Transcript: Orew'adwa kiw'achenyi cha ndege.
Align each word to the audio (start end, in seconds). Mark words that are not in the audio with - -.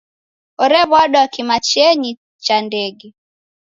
Orew'adwa 0.63 1.23
kiw'achenyi 1.33 2.11
cha 2.43 2.57
ndege. 2.65 3.07